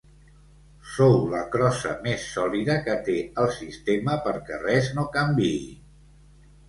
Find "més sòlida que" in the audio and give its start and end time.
2.07-2.95